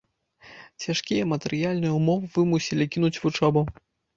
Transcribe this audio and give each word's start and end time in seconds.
Цяжкія 0.85 1.27
матэрыяльныя 1.35 1.93
ўмовы 1.99 2.25
вымусілі 2.39 2.91
кінуць 2.97 3.17
вучобу. 3.27 3.61